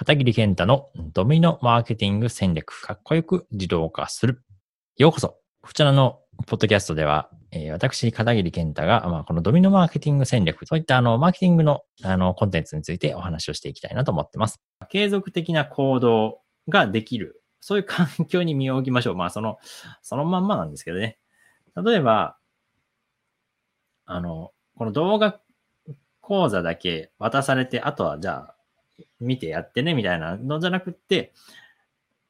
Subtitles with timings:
[0.00, 4.42] 片桐健太のドミノマーケティング戦略、かっこよく自動化する。
[4.96, 5.36] ようこそ。
[5.60, 14.58] こちらのポッドキャストでは、えー、私、片桐健太が、まあ、このドミノマーケティング戦略、そういったあの、マーケティングのあの、コンテンツについてお話をしていきたいなと思ってます。
[14.88, 17.42] 継続的な行動ができる。
[17.60, 19.16] そういう環境に身を置きましょう。
[19.16, 19.58] まあ、その、
[20.00, 21.18] そのまんまなんですけどね。
[21.76, 22.38] 例えば、
[24.06, 25.42] あの、この動画
[26.22, 28.56] 講座だけ渡されて、あとはじゃあ、
[29.20, 31.32] 見てやってね、みたいなのじゃなくって、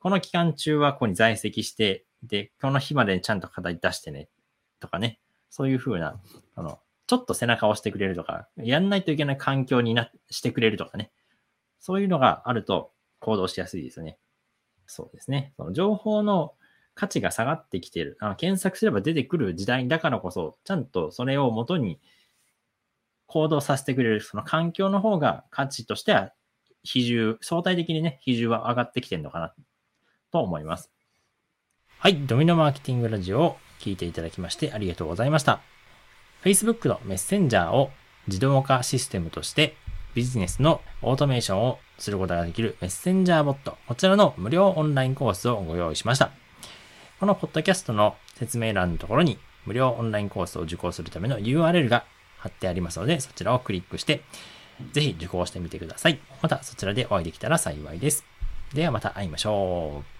[0.01, 4.29] この期間中はここに在籍して、で、この日までにちゃんと課題出してね、
[4.81, 5.21] とかね。
[5.51, 6.21] そういうふうな、
[6.55, 11.11] あの、ちょっと背中を押してくれるとか、やんないといけない環境にな、してくれるとかね。
[11.81, 14.19] そういうのがあると行動しやすいですよね。
[14.87, 15.53] そうですね。
[15.57, 16.55] その情報の
[16.95, 18.17] 価値が下がってきてる。
[18.21, 21.99] あの検索すれば出てくる時代だからこそ、ちゃんとそれを元に
[23.27, 26.33] 行動させてくれる、その環境の方が価値としては
[26.83, 29.55] 比重、相対的にね、比重は上がってきてるのかな、
[30.33, 30.91] と思います。
[31.99, 35.61] はい、ドミノマーケティングラジオを聞いていただきましてありがとうございました。
[36.43, 37.91] Facebook のメッセンジャーを
[38.27, 39.75] 自動化システムとして
[40.15, 46.31] ビジネスのオートメーションをすることができるメッセンジャーボット、こちらの無料オンラインコースをご用意しました。
[47.21, 52.05] このポッドキャストの説明欄のところに無料オンラインコースを受講するための URL が
[52.39, 54.23] 貼ってありますので、そちらをクリックして、
[54.93, 56.19] ぜひ受講してみてください。
[56.43, 58.25] またそちらでお会いできたら幸いです。
[58.75, 60.20] ではまた会いましょう。